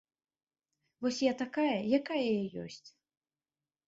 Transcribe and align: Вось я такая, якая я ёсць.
Вось 1.05 1.19
я 1.25 1.33
такая, 1.41 1.75
якая 1.99 2.21
я 2.39 2.63
ёсць. 2.65 2.89